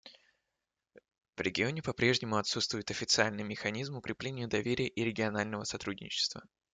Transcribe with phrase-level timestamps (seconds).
[1.37, 6.41] В регионе по-прежнему отсутствует официальный механизм укрепления доверия и регионального сотрудничества.